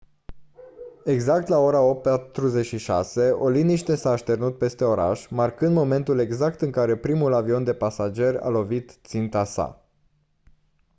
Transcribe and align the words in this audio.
exact 1.13 1.47
la 1.47 1.57
ora 1.59 1.79
08:46 1.81 3.31
o 3.39 3.49
liniște 3.49 3.95
s-a 3.95 4.09
așternut 4.11 4.57
peste 4.57 4.83
oraș 4.83 5.27
marcând 5.29 5.73
momentul 5.73 6.19
exact 6.19 6.61
în 6.61 6.71
care 6.71 6.97
primul 6.97 7.33
avion 7.33 7.63
de 7.63 7.73
pasageri 7.73 8.37
a 8.37 8.47
lovit 8.47 8.97
ținta 9.03 9.43
sa 9.43 9.85